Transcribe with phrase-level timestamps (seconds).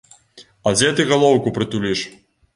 [0.69, 2.05] А дзе ты галоўку прытуліш?